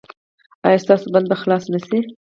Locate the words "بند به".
1.13-1.35